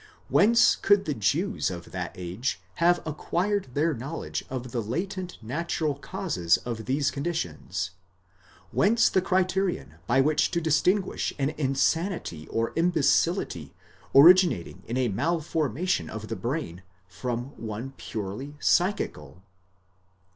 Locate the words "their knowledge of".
3.75-4.71